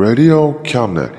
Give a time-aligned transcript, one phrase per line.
[0.00, 1.10] Radio Cabinet.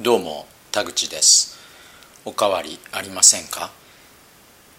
[0.00, 1.56] どうも田口です
[2.24, 3.70] おかわりありませんか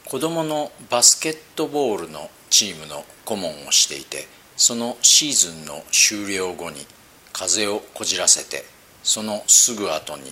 [0.03, 4.27] 子供のバスケットボールのチームの顧問をしていて
[4.57, 6.85] そのシーズンの終了後に
[7.31, 8.65] 風邪をこじらせて
[9.01, 10.23] そのすぐ後に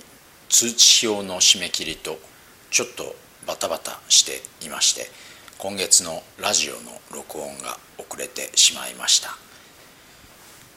[0.50, 2.18] 通知表の締め切りと
[2.70, 3.16] ちょっと
[3.48, 5.04] バタバタしていまして
[5.64, 9.30] 今月のラジオの録音が遅れてしまいました。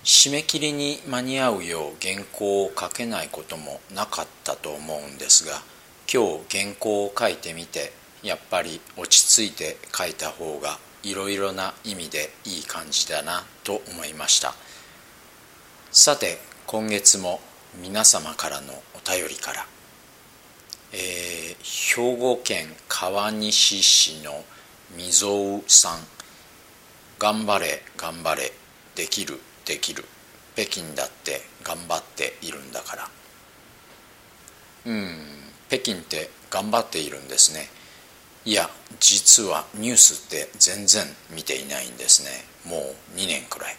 [0.04, 5.60] 締め切りに間に合うよう原稿を書けないこともなかったと思うんですが
[6.08, 7.90] 今日原稿を書いてみて
[8.22, 14.54] やっぱり落ち着いて書いた方がいろいろな意味でいい感じだなと思いました。
[15.90, 16.38] さて
[16.68, 17.40] 今月も
[17.82, 19.66] 皆様からのお便りから、
[20.92, 21.36] えー
[21.96, 24.44] 兵庫県川西市の
[24.94, 25.98] みぞうさん。
[27.18, 28.52] 頑張れ頑張れ。
[28.94, 30.04] できるできる。
[30.54, 33.08] 北京だって頑張っているんだから。
[34.86, 35.16] うん。
[35.68, 37.68] 北京って頑張っているんですね。
[38.44, 38.70] いや
[39.00, 41.04] 実はニュースって全然
[41.34, 42.30] 見ていないんですね。
[42.64, 43.76] もう2年くらい。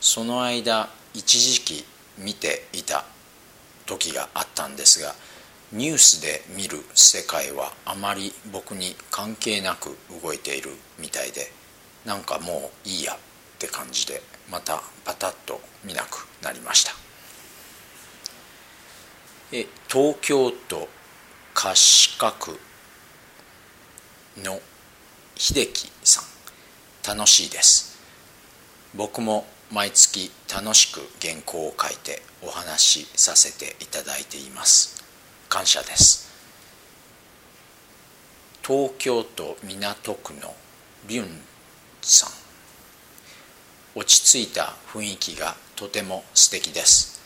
[0.00, 1.84] その間一時期
[2.18, 3.04] 見ていた
[3.86, 5.14] 時があったんですが
[5.76, 11.52] ニュースで見る世界はあまり僕に関係なく動いているみたいで
[12.06, 13.18] なんかもういいやっ
[13.58, 16.92] て感じでまたパタッと見なくなりました。
[19.52, 20.88] え東京都
[21.52, 21.74] 葛
[22.18, 22.58] 飾区
[24.42, 24.60] の
[25.36, 26.24] 秀樹さん。
[27.06, 28.00] 楽しいです。
[28.94, 35.05] 僕も毎月楽しく原稿を書いてお話しさせていただいています。
[35.48, 36.26] 感謝です。
[38.66, 40.54] 東京都港区の
[41.06, 41.40] リュン
[42.02, 42.30] さん。
[43.94, 47.20] 落ち着いた雰囲気がとても素敵です。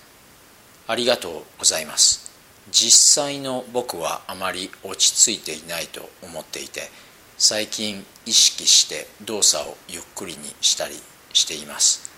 [0.86, 2.30] ありがとうございます。
[2.70, 6.90] 実際の僕はあまり落ち着いていないと思っていて
[7.38, 10.94] 最近意識して動作をゆっくりにしたり
[11.32, 12.10] しています。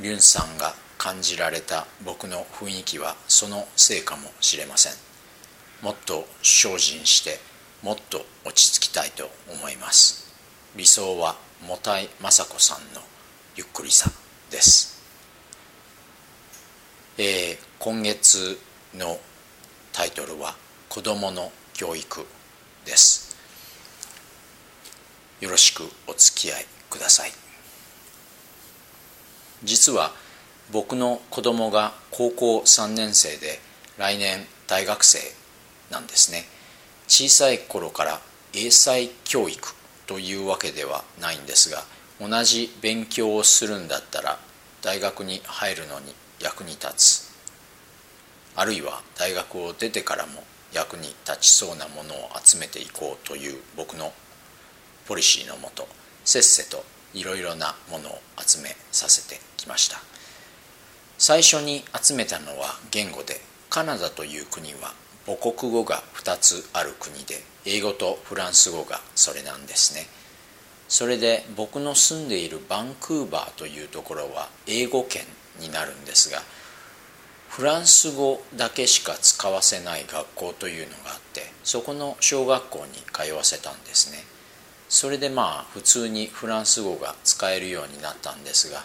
[0.00, 5.07] リュンさんが感じられた僕の雰囲気はそのせいかもしれません。
[5.82, 7.38] もっと精進して
[7.82, 10.34] もっと落ち着きたいと思います。
[10.76, 13.00] 理想はもたい雅子さんの
[13.56, 14.10] ゆっくりさ
[14.50, 15.02] です、
[17.16, 18.58] えー今月
[18.96, 19.20] の
[19.92, 20.56] タイトルは
[20.90, 22.26] 「子どもの教育」
[22.84, 23.36] です。
[25.40, 27.32] よろしくお付き合いください。
[29.62, 30.12] 実は
[30.70, 33.60] 僕の子供が高校3年生で
[33.96, 35.20] 来年大学生
[35.90, 36.44] なんですね。
[37.06, 38.20] 小さい頃から
[38.52, 39.74] 英才教育
[40.06, 41.84] というわけではないんですが
[42.20, 44.38] 同じ勉強をするんだったら
[44.82, 47.28] 大学に入るのに役に立つ。
[48.56, 50.42] あるいは大学を出てからも
[50.72, 54.12] 役に立ちそうなものを集めていこうという僕の
[55.06, 55.88] ポリシーのもと
[56.24, 59.98] せっせといろいろなものを集めさせてきました。
[61.18, 63.40] 最初に集めたのは言語で
[63.70, 64.94] カナダという国は
[65.28, 70.06] 母国語が2つある国で英語とフランス語がそれなんですね。
[70.88, 75.20] それで僕の住んでいるバンクーバーというところは英語圏
[75.60, 76.40] になるんですが
[77.50, 84.24] フランス語だけしか使わせない学校というのがあってそこの小学校に通わせたんですね。
[84.88, 88.82] それでまあ普通にフランス語が使えるようになったんですが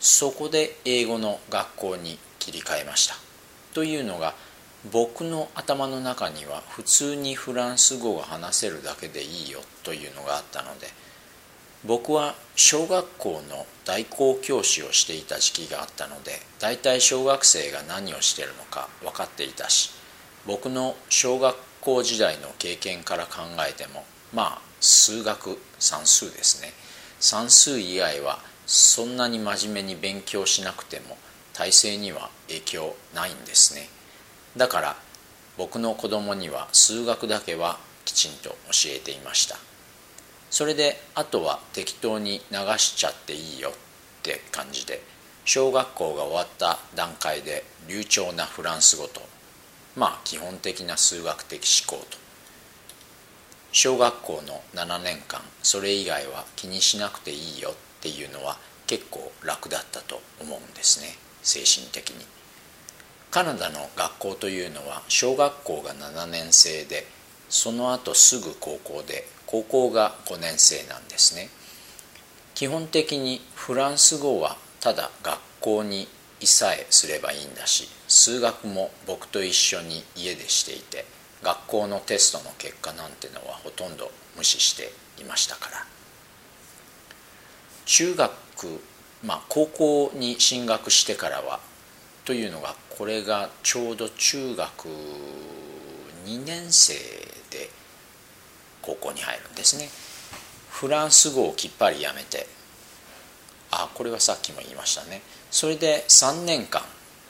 [0.00, 3.14] そこで英語の学校に切り替えました。
[3.72, 4.34] というのが
[4.90, 10.88] 僕の頭の中には普通にフランス語が話せるだけでいいよというのがあったので
[11.84, 19.90] 僕は小学校の代行教師をしていた時期があったので大体小学生が何をしてるのか分かっていたし
[20.46, 26.72] 僕の小学校時代の経験から考えてもまあ数学算数ですね。
[27.20, 31.16] 算数以外はそんなに真面目に勉強しなくても
[31.52, 33.88] 体制には影響ないんですね。
[34.56, 34.96] だから
[35.56, 38.56] 僕の子供には数学だけはきちんと教
[38.96, 39.56] えていました。
[40.50, 43.72] それであとは適当に流しちゃっていいよっ
[44.22, 45.02] て感じで
[45.46, 49.22] 小学校が終わった段階で流暢なフランス語と
[49.96, 52.18] まあ基本的な数学的思考と。
[53.72, 62.26] 小学校の7年間それ以外は気にしなくていいよっていうのは結構楽だったと思うんですね精神的に。
[63.32, 67.06] カナダの学校というのは小学校が7年生で
[67.48, 71.48] その後すぐ高校で高校が5年生なんですね。
[72.54, 76.08] 基本的にフランス語はただ学校に
[76.40, 81.06] いさえすればいいんだし数学も僕と一緒に家でしていて
[81.42, 85.86] 学校のテストの結果なんてのはほとんど無視していましたから。
[87.86, 88.30] 中学
[89.24, 91.60] まあ高校に進学してからは
[92.26, 94.88] というのがこれがちょうど中学
[96.26, 96.94] 2年生
[97.50, 97.70] で
[98.80, 99.88] 高校に入るんですね。
[100.70, 102.46] フランス語をきっぱりやめて。
[103.70, 105.22] あこれはさっきも言いましたね。
[105.50, 106.82] それで3年間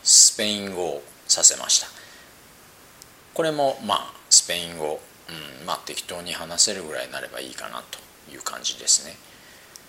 [0.02, 1.86] スペイン語をさせました。
[3.34, 7.98] これもまあスペイン語、うん、まあ適当に話せるぐらいになればいいかなと
[8.32, 9.16] いう感じですね。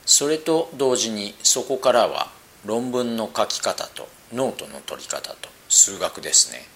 [0.05, 2.29] それと同時にそこからは
[2.65, 6.67] 論文の書き方とノートの取り方と数学ですね。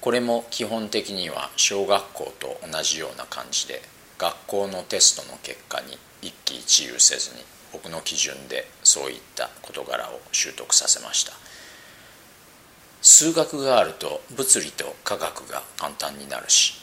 [0.00, 3.82] これも基本的には小学校と同じような感じで
[4.18, 11.32] 学校のテストの結果に一喜一憂せずに僕の基準でそういった事柄を習得させました。
[13.02, 16.74] 数学があると物理と科学が簡単になるし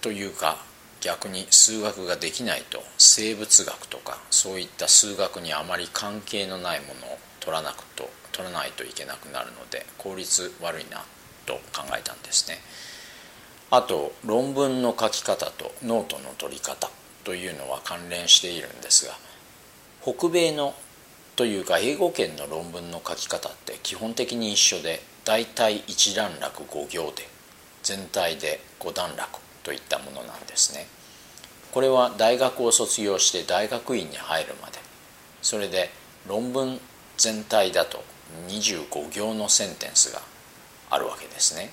[0.00, 0.58] というか
[1.00, 11.04] 逆に数学ができないと生物学とかそういった数学にあまり関係のないものを取らなくと取らないといけなくなるので効率悪いな
[11.46, 12.58] と考えたんですね。
[13.70, 16.90] あと論文の書き方とノートの取り方
[17.22, 19.14] というのは関連しているんですが
[20.02, 20.74] 北米の
[21.36, 27.26] というか英語圏の論文の書き方って基本的に一緒で大体1段落5行で
[27.82, 30.86] 全体で5段落といったものなんですね。
[31.72, 34.78] これは大学を卒業して大学院に入るまで
[35.42, 35.90] それで
[36.28, 36.78] 論文
[37.16, 38.04] 全体だと
[38.48, 40.22] 25行のセンテンスが
[40.90, 41.70] あるわけですね。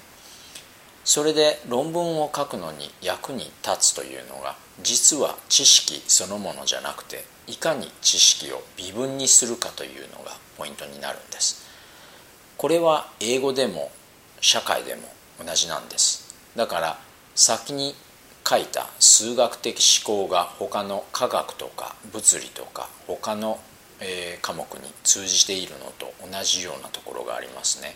[1.03, 11.65] それで論文を書くのに役に立つというのが実は知識そのものじゃなくていかに知識を微分にするかというのがポイントになるんです
[12.57, 13.91] これは英語でも
[14.41, 15.01] 社会でも
[15.43, 16.99] 同じなんですだから
[17.33, 17.95] 先に
[18.47, 23.59] 書いた数学的思考が他の科学とか物理とか他の、
[24.01, 27.95] え科目に通じているのと同じようなところがありますね。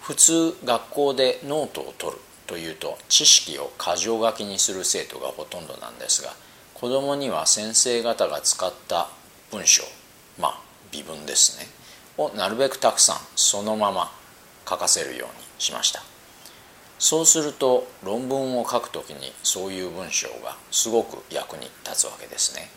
[0.00, 6.34] 普通学校でノートを取るというと知識を箇条書きにする生徒がほとんどなんですが
[6.74, 9.08] 子どもには先生方が使った
[9.52, 9.84] 文章
[10.40, 11.66] まあ微文ですね
[12.18, 14.10] をなるべくたくさんそのまま
[14.68, 16.02] 書かせるようにしました
[16.98, 22.68] そうすると論文を書くときにそういう文章がすごく役に立つわけですね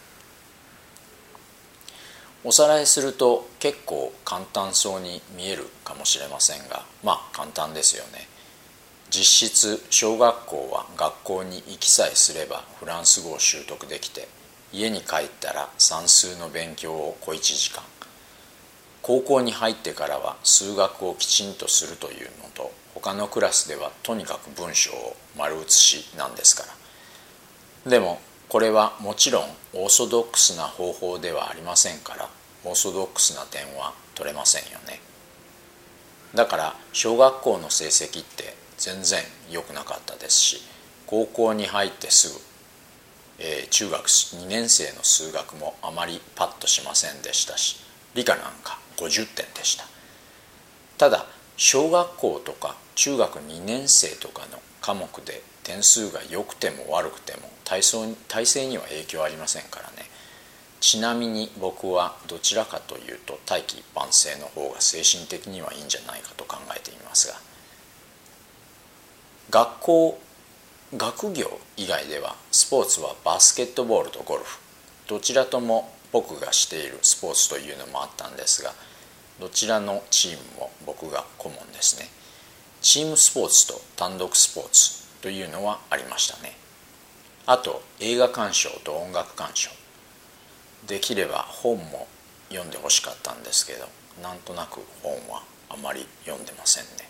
[2.45, 8.27] おさらいすると結構簡単そうに見えるかもしれませんがまあ簡単ですよね。
[9.09, 14.27] 実質小学校は学校に行きさえすればフランス語を習得できて
[14.73, 17.83] 家に帰ったら算数の勉強を小1時間。
[19.01, 26.63] 高校に入ってからは数学をきちんとするというのと他のクラスではとにかく文章を丸写しなんですか
[27.85, 27.91] ら。
[27.91, 28.19] でも
[28.53, 29.43] これはもちろん
[29.73, 32.29] オーソドックスな方法ではありませんから
[32.63, 35.01] オーソドックスな点は取れませんよね。
[36.35, 40.61] だから小学校の成績って全然良くなかったですし
[41.07, 42.39] 高校に入ってすぐ
[43.39, 47.77] えー、中学2年生の数学もあまりパッとしませんでしたし
[48.13, 49.85] 理科なんか50点でした。
[50.99, 51.25] ただ
[51.57, 60.09] 小学校とか中学2年生とかの科目で点数が良くても悪くても体操体制には影響ありませんからね。
[60.79, 67.35] ちなみに僕はどちらかというと大器一般性の方が精神的にはいいんじゃないかと考えていますが。
[69.49, 70.19] 学校
[70.97, 74.59] 学業以外ではスポーツはバスケットボールとゴルフ。
[75.07, 78.73] どちらとも僕がしているスポーツというのもあったんですが
[79.39, 82.07] どちらのチームも僕が顧問ですね。
[82.81, 86.62] チームスポーツと単独スポーツというのはありましたね。
[87.45, 89.69] あと映画鑑賞と音楽鑑賞。
[90.87, 92.07] できれば本も
[92.49, 93.87] 読んでほしかったんですけど
[94.21, 97.09] なんとなく本はあまり読んでませんね。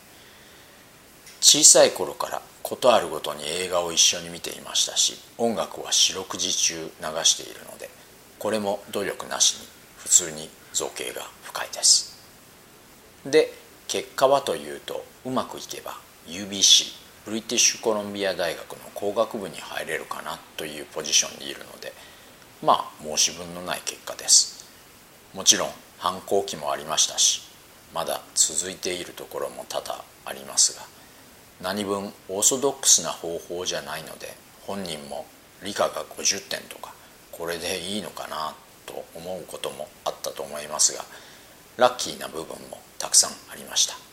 [1.41, 6.89] 小さい頃から事あるごとに映画を一緒に見ていましたし音楽は四六時中流
[7.25, 7.89] しているので
[8.39, 12.17] これも努力なしに普通に造形が深いです。
[13.25, 13.53] で
[13.87, 15.97] 結果はというとうまくいけば
[16.27, 16.93] UBC
[17.25, 21.91] ブリティッシュコロンビア大学の工学部に入れるかなというポジションにいるので
[22.63, 24.63] まあ申し分のない結果です。
[25.33, 27.41] もちろん反抗期もありましたし
[27.93, 30.85] まだ続いているところも多々ありますが
[31.61, 35.25] 何分オーソドックスな方法じゃないので本人も
[35.63, 36.93] 理科が50点とか
[37.31, 38.55] これでいいのかな
[38.85, 41.03] と思うこともあったと思いますが
[41.77, 44.12] ラッキーな部分もたくさんありました。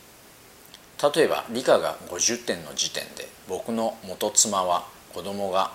[1.01, 5.71] 例えば理科が50点の時点で僕の元妻は子供が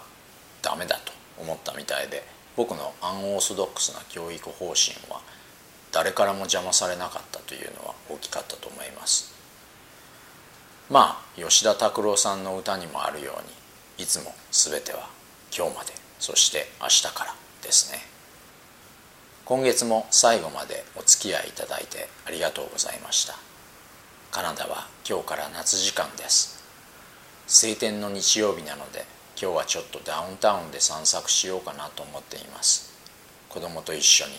[0.63, 2.23] ダメだと思ったみたいで
[2.57, 5.21] 僕のアンオーソドックスな教育方針は
[5.93, 9.35] 誰からも邪魔されなかったというのは大きかったと思います。
[10.91, 15.09] まあ吉田拓郎さんの歌にもあるようにいつも全ては
[15.57, 17.99] 今日までそして明日からですね。
[19.45, 23.46] 今月も最後までお付き合いいただいてありがとうございました。
[24.31, 26.63] カナダは今日から夏時間です。
[27.47, 29.05] 晴天の日曜日なので
[29.41, 32.93] 今日はちょっとダウンタウンで散策しようかなと思っています。
[33.49, 34.33] 子供と一緒に。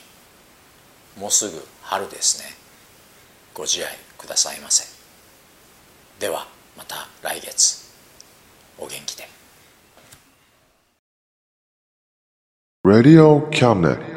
[1.17, 2.53] もうすぐ春ですね。
[3.53, 4.85] ご自愛くださいませ。
[6.19, 7.87] ではまた来月。
[8.77, 9.27] お元気で。
[12.83, 14.16] Radio Cabinet.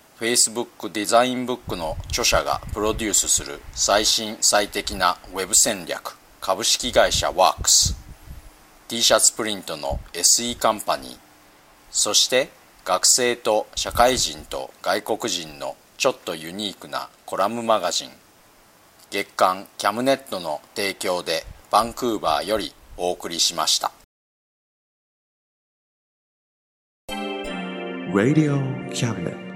[0.21, 7.97] Facebook デザインブックの著者がプロデュースする最新最適な Web 戦略株式会社ワークス。
[8.87, 11.17] T シャツプリントの SE カンパニー。
[11.89, 12.49] そして
[12.85, 18.11] 学生と社会人と外国人のちょっとユニークなコラムマガジン。
[19.09, 23.91] 月刊キャムネットの提供でバンクーバーよりお送りしました。
[28.13, 28.61] Radio
[28.91, 29.50] Cabinet.